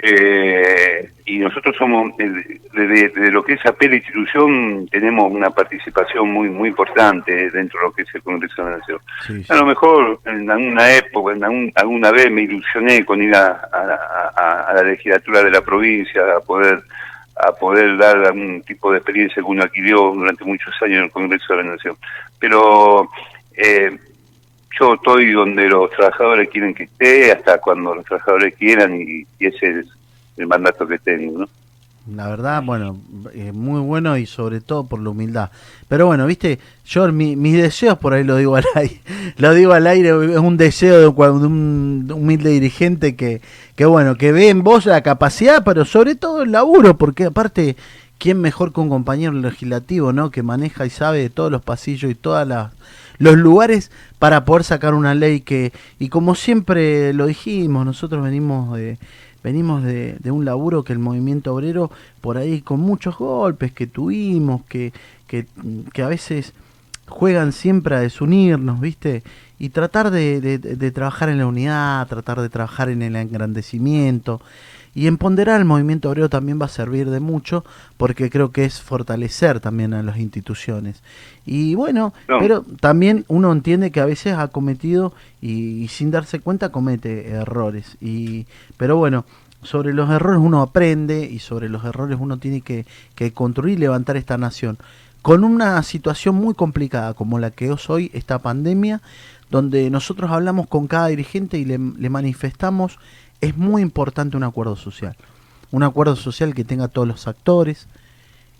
[0.00, 6.48] Eh, y nosotros somos, de, lo que es APE la institución, tenemos una participación muy
[6.48, 8.98] muy importante dentro de lo que es el Congreso de la Nación.
[9.26, 9.52] Sí, sí.
[9.52, 13.48] A lo mejor en alguna época, en algún- alguna vez me ilusioné con ir a,
[13.72, 16.80] a- a- a la legislatura de la provincia, a poder
[17.40, 21.10] a poder dar algún tipo de experiencia que uno adquirió durante muchos años en el
[21.12, 21.96] Congreso de la Nación.
[22.40, 23.08] Pero
[23.56, 23.96] eh,
[24.78, 29.80] yo estoy donde los trabajadores quieren que esté, hasta cuando los trabajadores quieran, y, ese
[29.80, 29.86] es
[30.36, 31.48] el mandato que tengo, ¿no?
[32.14, 32.96] La verdad, bueno,
[33.34, 35.50] eh, muy bueno y sobre todo por la humildad.
[35.88, 39.00] Pero bueno, viste, yo mi- mis deseos, por ahí lo digo al aire,
[39.36, 43.42] lo digo al aire, es un deseo de, de un humilde dirigente que,
[43.76, 47.76] que bueno, que ve en vos la capacidad, pero sobre todo el laburo, porque aparte,
[48.16, 50.30] ¿quién mejor que un compañero legislativo, no?
[50.30, 52.72] Que maneja y sabe de todos los pasillos y todas las
[53.18, 58.76] los lugares para poder sacar una ley que y como siempre lo dijimos nosotros venimos
[58.76, 58.98] de
[59.42, 64.62] venimos de, un laburo que el movimiento obrero por ahí con muchos golpes que tuvimos
[64.68, 64.92] que
[65.26, 65.46] que,
[65.92, 66.52] que a veces
[67.06, 69.22] juegan siempre a desunirnos viste
[69.58, 74.40] y tratar de- de trabajar en la unidad tratar de trabajar en el engrandecimiento
[74.94, 77.64] y empoderar el movimiento obrero también va a servir de mucho
[77.96, 81.02] porque creo que es fortalecer también a las instituciones.
[81.46, 82.38] Y bueno, No.
[82.38, 87.28] pero también uno entiende que a veces ha cometido y, y sin darse cuenta comete
[87.30, 87.96] errores.
[88.00, 88.46] Y,
[88.76, 89.24] pero bueno,
[89.62, 93.80] sobre los errores uno aprende y sobre los errores uno tiene que, que construir y
[93.80, 94.78] levantar esta nación.
[95.22, 99.00] Con una situación muy complicada como la que es hoy, esta pandemia,
[99.50, 102.98] donde nosotros hablamos con cada dirigente y le, le manifestamos,
[103.40, 105.16] es muy importante un acuerdo social.
[105.70, 107.86] Un acuerdo social que tenga todos los actores,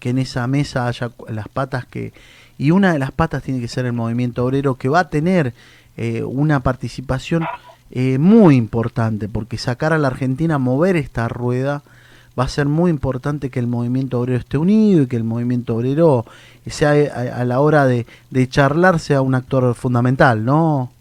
[0.00, 2.12] que en esa mesa haya las patas que...
[2.58, 5.54] Y una de las patas tiene que ser el movimiento obrero, que va a tener
[5.96, 7.46] eh, una participación
[7.90, 11.82] eh, muy importante, porque sacar a la Argentina mover esta rueda
[12.38, 15.76] va a ser muy importante que el movimiento obrero esté unido y que el movimiento
[15.76, 16.24] obrero
[16.66, 20.92] sea eh, a, a la hora de, de charlar sea un actor fundamental, ¿no?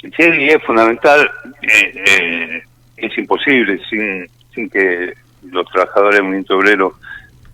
[0.00, 1.28] Sí, es fundamental,
[1.62, 2.62] eh, eh,
[2.96, 5.14] es imposible sin, sin que
[5.50, 6.94] los trabajadores del movimiento obrero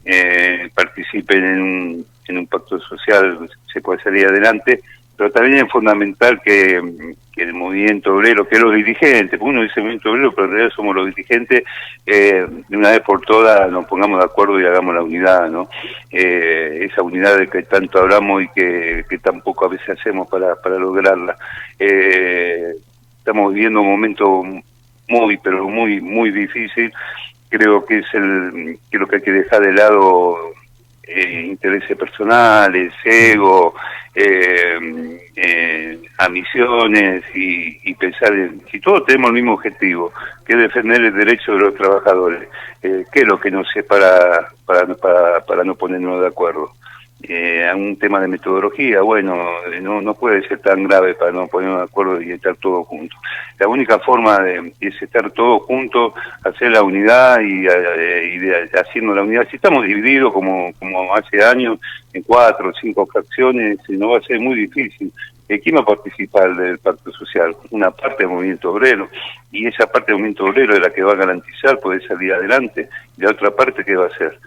[0.05, 4.81] eh, participen en un, en un pacto social, se puede salir adelante,
[5.17, 10.11] pero también es fundamental que, que el movimiento obrero, que los dirigentes, uno dice movimiento
[10.11, 11.65] obrero, pero en realidad somos los dirigentes,
[12.07, 15.69] eh, de una vez por todas nos pongamos de acuerdo y hagamos la unidad, ¿no?
[16.11, 20.57] Eh, esa unidad de que tanto hablamos y que, que tampoco a veces hacemos para,
[20.57, 21.37] para lograrla.
[21.79, 22.75] Eh,
[23.19, 24.43] estamos viviendo un momento
[25.13, 26.93] muy, pero muy, muy difícil.
[27.51, 30.39] Creo que es el, creo que hay que dejar de lado
[31.03, 33.75] eh, intereses personales, ego,
[34.15, 34.79] eh,
[35.37, 40.13] eh, ambiciones y, y pensar en, si todos tenemos el mismo objetivo,
[40.47, 42.49] que es defender el derecho de los trabajadores,
[42.83, 46.73] eh, ¿qué es lo que nos separa para, para, para no ponernos de acuerdo?
[47.25, 49.37] Eh, a un tema de metodología, bueno,
[49.73, 52.85] eh, no, no puede ser tan grave para no ponernos de acuerdo y estar todos
[52.89, 53.17] juntos.
[53.61, 59.23] La única forma de, es estar todos juntos, hacer la unidad y, eh, haciendo la
[59.23, 59.47] unidad.
[59.49, 61.79] Si estamos divididos como, como hace años
[62.13, 65.13] en cuatro o cinco fracciones, eh, no va a ser muy difícil.
[65.47, 67.55] ¿Quién va a participar del pacto social?
[67.71, 69.09] Una parte del movimiento obrero,
[69.51, 72.89] y esa parte del movimiento obrero es la que va a garantizar poder salir adelante,
[73.19, 74.39] y la otra parte, ¿qué va a hacer?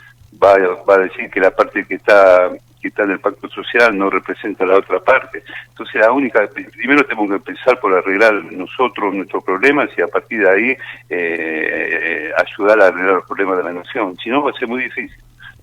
[0.43, 2.51] Va, va a decir que la parte que está
[2.85, 5.41] que está en el pacto social no representa la otra parte.
[5.69, 10.41] Entonces, la única, primero tenemos que empezar por arreglar nosotros nuestros problemas y a partir
[10.41, 10.77] de ahí
[11.09, 14.15] eh, ayudar a arreglar los problemas de la nación.
[14.23, 15.17] Si no, va a ser muy difícil.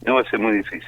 [0.05, 0.83] No va a ser muy difícil.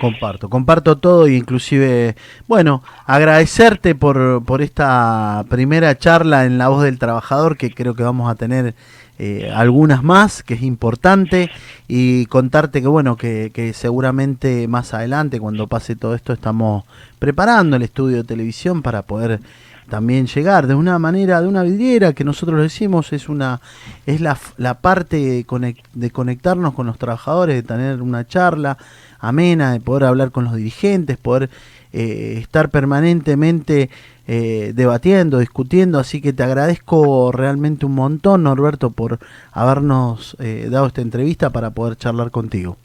[0.00, 2.14] Comparto, comparto todo e inclusive,
[2.46, 8.04] bueno, agradecerte por, por esta primera charla en La Voz del Trabajador, que creo que
[8.04, 8.74] vamos a tener
[9.18, 11.50] eh, algunas más, que es importante,
[11.88, 16.84] y contarte que, bueno, que, seguramente más adelante, cuando pase todo esto, estamos
[17.18, 19.40] preparando el estudio de televisión para poder
[19.88, 23.60] también llegar de una manera, de una vidriera que nosotros decimos es una
[24.04, 28.76] es la, la parte de, conec- de conectarnos con los trabajadores, de tener una charla
[29.20, 31.50] amena, de poder hablar con los dirigentes, poder
[31.92, 33.88] eh, estar permanentemente
[34.28, 39.18] eh, debatiendo, discutiendo, así que te agradezco realmente un montón, Norberto, por
[39.52, 42.76] habernos eh, dado esta entrevista para poder charlar contigo.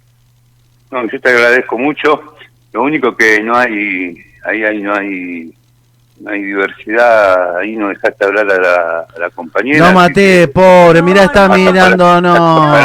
[0.91, 2.21] No, yo te agradezco mucho.
[2.73, 5.54] Lo único que no hay, ahí, ahí no hay
[6.19, 9.88] no hay diversidad, ahí no dejaste hablar a la, a la compañera.
[9.88, 12.75] No maté, que- pobre, mirá, está mirando, no.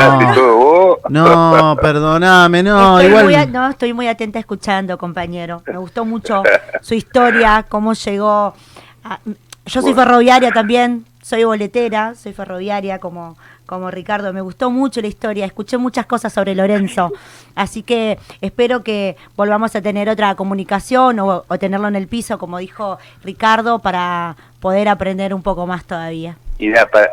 [1.09, 3.53] No, perdoname, no, estoy, muy, a- igual.
[3.53, 5.62] no, estoy muy atenta escuchando, compañero.
[5.66, 6.42] Me gustó mucho
[6.81, 8.55] su historia, cómo llegó.
[9.05, 9.19] a-
[9.66, 14.33] yo soy ferroviaria también, soy boletera, soy ferroviaria como, como Ricardo.
[14.33, 17.12] Me gustó mucho la historia, escuché muchas cosas sobre Lorenzo.
[17.55, 22.38] Así que espero que volvamos a tener otra comunicación o, o tenerlo en el piso,
[22.38, 26.37] como dijo Ricardo, para poder aprender un poco más todavía.
[26.59, 27.11] Y para,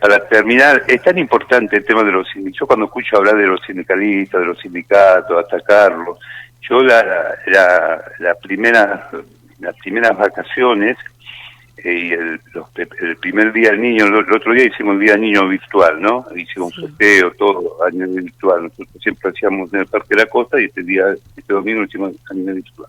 [0.00, 2.60] para- terminar, es tan importante el tema de los sindicatos.
[2.60, 6.18] Yo cuando escucho hablar de los sindicalistas, de los sindicatos, atacarlos,
[6.68, 7.04] yo la,
[7.46, 9.10] la, la primera,
[9.58, 10.96] las primeras vacaciones
[11.84, 12.66] y el, los-
[13.00, 16.26] el primer día del niño, el, otro día hicimos el día del niño virtual, ¿no?
[16.34, 18.62] Hicimos un sorteo, todo a nivel virtual.
[18.64, 21.04] Nosotros siempre hacíamos en el Parque de la Costa y este día,
[21.36, 22.88] este domingo lo hicimos a nivel virtual.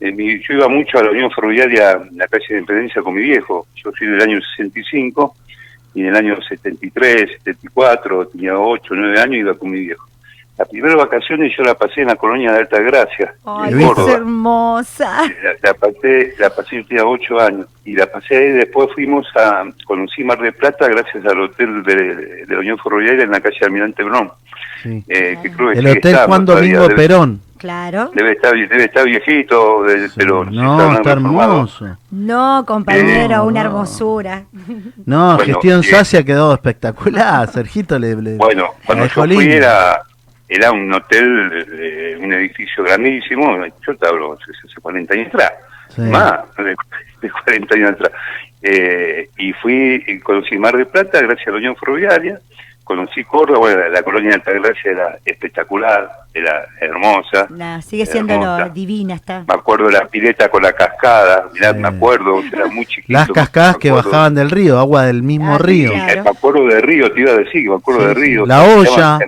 [0.00, 3.14] Eh, mi- yo iba mucho a la Unión Ferroviaria en la calle de Independencia con
[3.14, 3.66] mi viejo.
[3.74, 5.34] Yo soy del año 65
[5.94, 10.06] y en el año 73, 74, tenía 8, 9 años, iba con mi viejo.
[10.58, 14.08] Las primeras vacaciones yo la pasé en la colonia de Alta Gracia, Ay, en es
[14.08, 15.22] hermosa.
[15.42, 19.24] La, la pasé, la pasé, yo tenía 8 años, y la pasé ahí, después fuimos
[19.36, 21.94] a, conocí Mar de Plata gracias al hotel de,
[22.46, 24.32] de la Unión Ferroviaria en la calle Almirante Brón,
[24.82, 25.02] Sí.
[25.08, 27.40] eh, que creo que El hotel estando Juan todavía, Domingo debe- Perón.
[27.58, 28.12] Claro.
[28.14, 31.96] Debe estar, debe estar viejito, de- Sí, pero No, está hermoso.
[32.12, 33.68] No, compañero, una no.
[33.70, 34.44] hermosura.
[35.04, 37.48] No, Bueno, gestión eh, Sacia quedó espectacular.
[37.50, 38.14] Sergito le.
[38.14, 40.02] le- Bueno, cuando yo fui era,
[40.48, 43.56] era un hotel, eh, un edificio grandísimo,
[43.86, 45.52] yo te hablo hace hace 40 años atrás,
[45.90, 46.00] Sí.
[46.02, 46.74] más de,
[47.22, 48.12] de 40 años atrás.
[48.62, 52.40] Eh, y fui, y conocí Mar de Plata gracias a la Unión Ferroviaria,
[52.84, 57.46] conocí Córdoba, bueno, la, la colonia de Altagracia era espectacular, era hermosa.
[57.50, 58.68] Nah, sigue siendo lo Hermosa.
[58.70, 59.44] divina está.
[59.46, 61.78] Me acuerdo de la pileta con la cascada, mirá, Sí.
[61.78, 63.12] me acuerdo, era muy chiquito.
[63.12, 65.90] Las cascadas que bajaban del río, agua del mismo Ah, río.
[65.92, 66.20] claro.
[66.20, 68.20] Eh, Me acuerdo de Río, te iba a decir, que me acuerdo Sí, de sí.
[68.22, 68.46] Río.
[68.46, 69.18] La olla.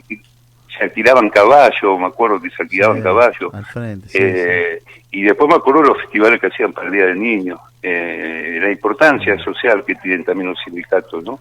[0.81, 3.55] Se, alquilaban caballos, me acuerdo que se alquilaban Sí, caballos.
[3.55, 7.07] Al frente, sí, Eh, Y después me acuerdo los festivales que hacían para el Día
[7.07, 11.41] del Niño, eh, la importancia social que tienen también los sindicatos, ¿no?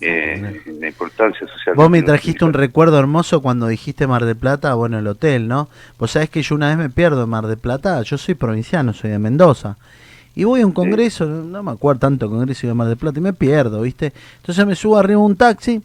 [0.00, 1.74] Eh, la importancia social.
[1.74, 5.68] Vos me trajiste un recuerdo hermoso cuando dijiste Mar de Plata, bueno, el hotel, ¿no?
[5.98, 8.92] Vos sabés que yo una vez me pierdo en Mar de Plata, yo soy provinciano,
[8.94, 9.76] soy de Mendoza.
[10.34, 13.22] Y voy a un congreso, no me acuerdo tanto congreso de Mar de Plata, y
[13.22, 14.12] me pierdo, ¿viste?
[14.36, 15.82] Entonces me subo arriba un taxi,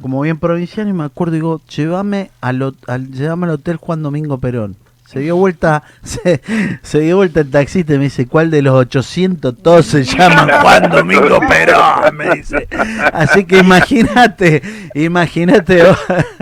[0.00, 4.38] como bien provinciano, y me acuerdo, digo, llévame al, al, llévame al hotel Juan Domingo
[4.38, 4.76] Perón.
[5.06, 6.40] Se dio vuelta, se,
[6.82, 10.48] se dio vuelta el taxista y me dice, ¿cuál de los 800 todos se llaman
[10.60, 12.16] Juan Domingo Perón?
[12.16, 12.66] Me dice.
[13.12, 14.62] Así que imagínate,
[14.94, 15.84] imagínate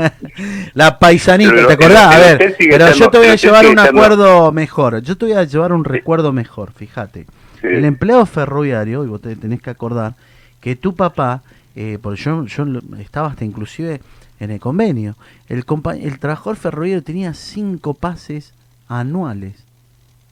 [0.74, 2.14] la paisanita, ¿te acordás?
[2.14, 5.44] A ver, pero yo te voy a llevar un acuerdo mejor, yo te voy a
[5.44, 7.26] llevar un recuerdo mejor, fíjate.
[7.62, 10.14] El empleado ferroviario, y vos te tenés que acordar,
[10.60, 11.42] que tu papá,
[11.76, 12.64] eh, porque yo, yo
[12.98, 14.00] estaba hasta inclusive
[14.40, 15.14] en el convenio,
[15.48, 15.64] el,
[16.00, 18.52] el trabajador ferroviario tenía cinco pases
[18.88, 19.64] anuales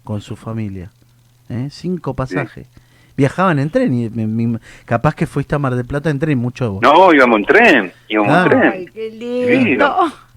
[0.04, 0.90] con su familia,
[1.48, 1.68] ¿eh?
[1.70, 2.66] cinco pasajes.
[3.16, 6.38] Viajaban en tren y me- me- capaz que fuiste a Mar del Plata en tren,
[6.38, 6.82] mucho vos.
[6.82, 8.56] No, íbamos en tren, íbamos Claro.
[8.56, 8.92] en Ay, tren.
[8.94, 9.86] qué Sí, lindo.
[9.86, 10.29] no.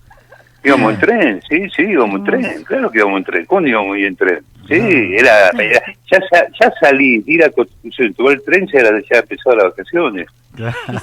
[0.64, 3.46] Íbamos en tren, sí, sí, íbamos en tren, claro que íbamos en tren.
[3.46, 4.40] ¿Cuándo íbamos en tren?
[4.68, 6.20] Sí, era, era- ya,
[6.60, 10.28] ya salí, ir a Constitución, tomar el tren, ya, era, ya empezó las vacaciones.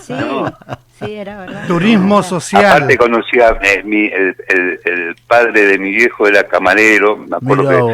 [0.00, 0.52] Sí, No.
[0.98, 1.66] sí, era verdad.
[1.66, 2.64] Turismo social.
[2.64, 7.88] Aparte conocía, eh, mi, el, el, el padre de mi viejo era camarero, me acuerdo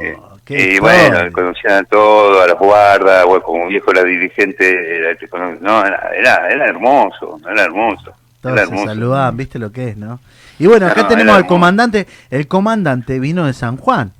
[0.00, 0.08] que...
[0.08, 4.02] eh, qué y bueno, conocían a todos, a los guardas, bueno, como mi viejo era
[4.04, 5.16] dirigente, era,
[5.60, 8.12] no, era, era, era hermoso, era hermoso.
[8.40, 8.86] Todos Era se hermoso.
[8.88, 10.18] saludaban, viste lo que es, ¿no?
[10.62, 12.06] Y bueno, acá No, tenemos al comandante.
[12.30, 14.12] El comandante vino de San Juan.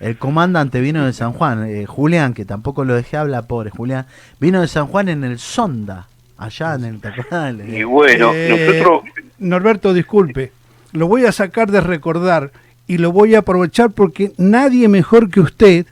[0.00, 1.64] El comandante vino de San Juan.
[1.68, 4.06] eh, Julián, que tampoco lo dejé hablar, pobre Julián.
[4.40, 6.08] Vino de San Juan en el Sonda.
[6.38, 7.00] Allá en el.
[7.00, 7.54] ¿te acordás?
[7.68, 9.02] Y bueno, Eh, nosotros
[9.38, 10.52] Norberto, disculpe,
[10.92, 12.50] lo voy a sacar de recordar
[12.88, 15.86] y lo voy a aprovechar porque nadie mejor que usted,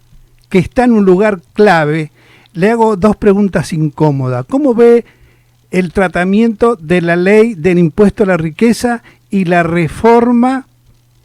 [0.49, 2.11] que está en un lugar clave,
[2.55, 4.45] le hago dos preguntas incómodas.
[4.49, 5.05] ¿Cómo ve
[5.71, 10.67] el tratamiento de la ley del impuesto a la riqueza y la reforma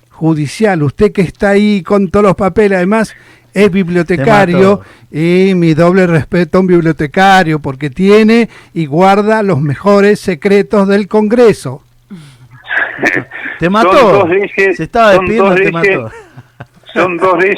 [0.09, 0.83] judicial?
[0.83, 3.15] Usted que está ahí con todos los papeles, además
[3.53, 4.81] es bibliotecario
[5.11, 11.07] y mi doble respeto a un bibliotecario porque tiene y guarda los mejores secretos del
[11.07, 11.83] Congreso.
[13.59, 13.91] Te mató.
[13.91, 16.11] Son dos leyes- Se estaba son despidiendo, dos te leyes- mató.
[16.93, 17.57] son dos leyes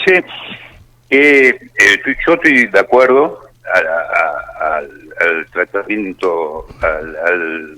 [1.10, 3.39] que eh, estoy- yo estoy de acuerdo
[3.74, 4.89] a- a- al,
[5.22, 7.76] al tratamiento, al, al,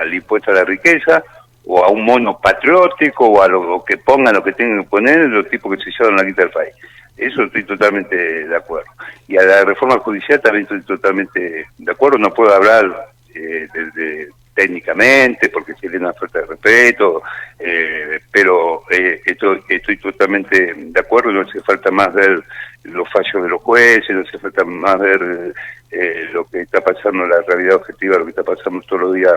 [0.00, 1.22] al impuesto a la riqueza,
[1.66, 5.20] o a un mono patriótico, o a lo, que pongan lo que tengan que poner
[5.20, 6.74] los tipos que se llevan la guita del país.
[7.16, 8.90] Eso estoy totalmente de acuerdo.
[9.28, 12.18] Y a la reforma judicial también estoy totalmente de acuerdo.
[12.18, 17.22] No puedo hablar eh, desde técnicamente porque sería una falta de respeto,
[17.58, 21.32] eh, pero eh, esto, estoy totalmente de acuerdo.
[21.32, 22.42] No hace falta más ver
[22.84, 25.54] los fallos de los jueces, no hace falta más ver
[25.94, 29.34] eh, lo que está pasando, la realidad objetiva, lo que está pasando todos los días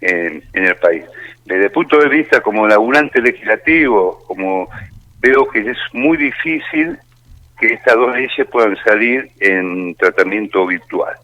[0.00, 1.04] en, en el país.
[1.44, 4.68] Desde el punto de vista como laburante legislativo, como
[5.20, 6.98] veo que es muy difícil
[7.58, 11.14] que estas dos leyes puedan salir en tratamiento virtual.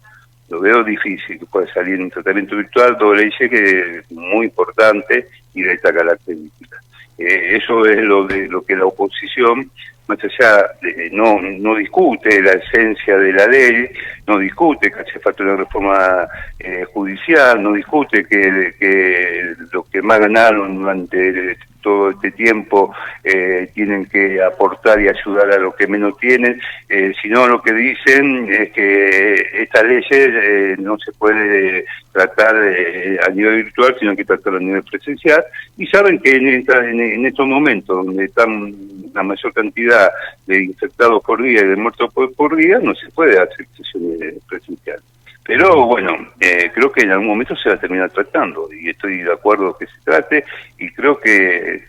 [0.49, 5.27] Lo veo difícil que pueda salir en tratamiento virtual, dos leyes que es muy importante
[5.53, 6.77] y de esta característica.
[7.17, 9.71] Eh, eso es lo de lo que la oposición
[10.07, 10.65] más allá
[11.11, 13.89] no no discute la esencia de la ley,
[14.27, 16.27] no discute que hace falta una reforma
[16.59, 23.69] eh, judicial, no discute que, que los que más ganaron durante todo este tiempo eh,
[23.75, 26.59] tienen que aportar y ayudar a los que menos tienen,
[26.89, 33.19] eh, sino lo que dicen es que esta ley eh, no se puede tratar eh,
[33.23, 35.43] a nivel virtual, sino que tratar a nivel presencial,
[35.77, 38.73] y saben que en estos momentos donde están
[39.13, 40.09] la mayor cantidad
[40.47, 44.35] de infectados por día y de muertos por, por día, no se puede hacer sesiones
[44.49, 45.12] presenciales.
[45.45, 49.17] Pero bueno, eh, creo que en algún momento se va a terminar tratando y estoy
[49.17, 50.45] de acuerdo que se trate
[50.77, 51.83] y creo que,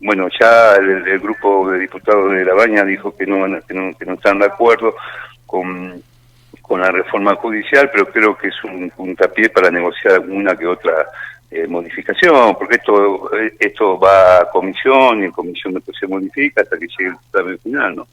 [0.00, 3.74] bueno, ya el, el grupo de diputados de La Baña dijo que no, van que
[3.74, 4.94] no, que no están de acuerdo
[5.46, 6.00] con,
[6.62, 11.06] con la reforma judicial, pero creo que es un puntapié para negociar alguna que otra
[11.50, 16.62] eh, modificación, porque esto eh, esto va a comisión y en comisión después se modifica
[16.62, 18.06] hasta que llegue el dictamen final, ¿no?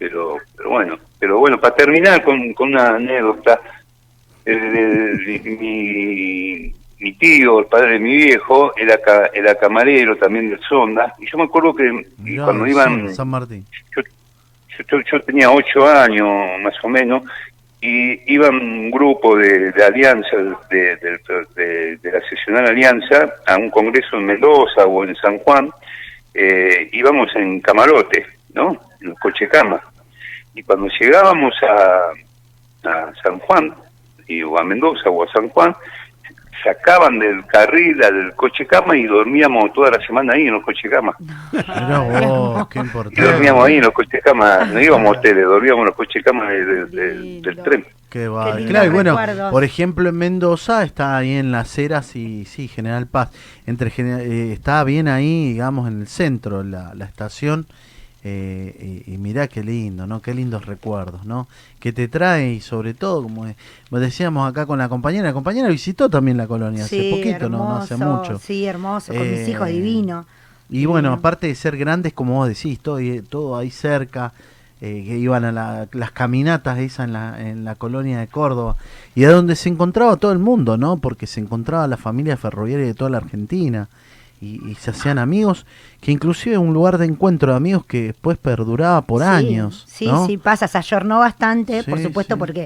[0.00, 3.60] Pero pero bueno pero bueno para terminar con, con una anécdota
[4.46, 10.48] eh, mi, mi, mi tío el padre de mi viejo era ca- era camarero también
[10.50, 13.64] del Sonda y yo me acuerdo que Mirá, cuando sí, iban San Martín.
[13.94, 14.02] yo,
[14.88, 16.26] yo, yo tenía ocho años
[16.62, 17.22] más o menos
[17.82, 20.36] y iban un grupo de, de alianza
[20.70, 21.20] de, de,
[21.56, 25.70] de- de la seccional alianza a un congreso en Mendoza o en San Juan
[26.34, 28.24] eh, íbamos en camarote
[28.54, 29.80] no en coche cama
[30.54, 33.74] y cuando llegábamos a, a San Juan
[34.26, 35.74] y, o a Mendoza o a San Juan
[36.62, 40.90] sacaban del carril al coche cama y dormíamos toda la semana ahí en los coche
[40.90, 43.22] cama vos, qué y importante.
[43.22, 46.50] dormíamos ahí en los coches cama, no íbamos a hoteles, dormíamos en los coches cama
[46.50, 47.84] de- de- del tren.
[48.10, 48.56] Qué va.
[48.56, 49.52] lindos Claro, y bueno, recuerdos.
[49.52, 53.30] por ejemplo, en Mendoza está ahí en Las Heras y sí, General Paz.
[53.66, 57.66] Entre eh, está bien ahí, digamos, en el centro, la, la estación.
[58.22, 60.20] Eh, y, y mirá qué lindo, ¿no?
[60.20, 61.48] Qué lindos recuerdos, ¿no?
[61.78, 63.56] Que te trae y sobre todo, como, eh,
[63.90, 67.58] decíamos acá con la compañera, la compañera visitó también la colonia hace poquito, ¿no?
[67.58, 68.38] No hace mucho.
[68.38, 70.26] Sí, hermoso, con mis Eh, hijos divino.
[70.68, 74.32] Y bueno, aparte de ser grandes, como vos decís, todo, ahí- todo ahí cerca,
[74.82, 78.76] eh, que iban a la- las caminatas esas en la, en la colonia de Córdoba,
[79.14, 80.96] y a donde se encontraba todo el mundo, ¿no?
[80.98, 83.88] Porque se encontraba la familia ferroviaria de toda la Argentina,
[84.40, 85.66] y, y se hacían amigos,
[86.00, 89.84] que inclusive un lugar de encuentro de amigos que después perduraba por Sí, años.
[89.86, 90.26] Sí, ¿no?
[90.26, 92.38] sí, pasa, se ayornó bastante, por supuesto, sí.
[92.38, 92.62] porque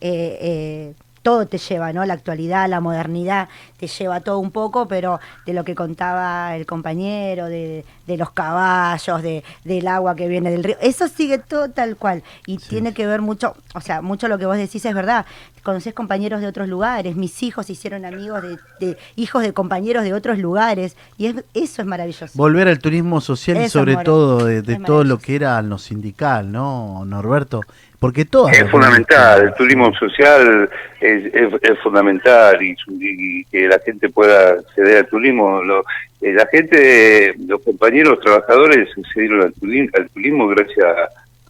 [0.00, 2.04] eh, eh, todo te lleva, ¿no?
[2.06, 6.64] La actualidad, la modernidad, te lleva todo un poco, pero de lo que contaba el
[6.64, 11.68] compañero, de, de los caballos, de, del agua que viene del río, eso sigue todo
[11.70, 12.22] tal cual.
[12.46, 15.26] Y tiene que ver mucho, o sea, mucho lo que vos decís es verdad.
[15.62, 20.04] Conocés compañeros de otros lugares, mis hijos se hicieron amigos de, de hijos de compañeros
[20.04, 22.32] de otros lugares, y es, eso es maravilloso.
[22.34, 24.04] Volver al turismo social y sobre More.
[24.04, 27.60] todo de, todo lo que era lo sindical, ¿no, Norberto?
[27.98, 33.66] Porque todo Es fundamental, el turismo social es, es, es fundamental y, su- y que
[33.66, 35.62] la gente pueda acceder al turismo.
[35.64, 35.84] Lo-
[36.20, 40.86] eh, la gente, los compañeros trabajadores accedieron al turismo, al turismo gracias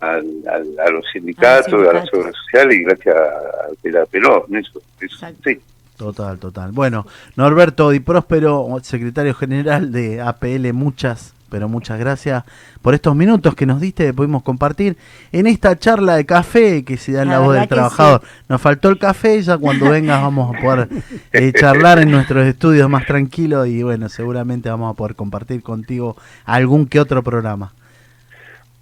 [0.01, 2.11] al- al- a los sindicatos, a, la sindicatos.
[2.11, 4.46] seguridad social y gracias a que la peló.
[4.51, 5.61] Eso, eso, sí.
[5.96, 6.70] Total, total.
[6.72, 12.44] Bueno, Norberto Di Próspero, secretario general de APL, muchas, pero muchas gracias
[12.82, 14.96] por estos minutos que nos diste, que pudimos compartir
[15.32, 18.22] en esta charla de café que se da en la, La voz del trabajador.
[18.49, 20.88] Nos faltó el café, ya cuando vengas vamos a poder
[21.32, 26.16] eh, charlar en nuestros estudios más tranquilos y bueno, seguramente vamos a poder compartir contigo
[26.44, 27.72] algún que otro programa.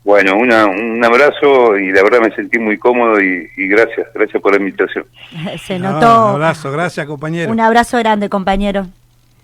[0.07, 4.41] Bueno, una, un abrazo y la verdad me sentí muy cómodo y, y gracias, gracias
[4.41, 5.05] por la invitación.
[5.67, 6.27] se No, notó.
[6.29, 7.51] un abrazo, gracias compañero.
[7.51, 8.87] Un abrazo grande, compañero.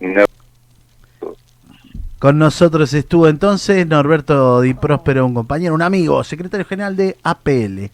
[0.00, 0.24] Una-
[2.20, 7.90] Con nosotros estuvo entonces Norberto Di Próspero, un compañero, un amigo, secretario general de APL.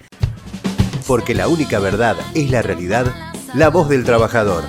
[1.07, 3.07] Porque la única verdad es la realidad,
[3.55, 4.65] la voz del trabajador.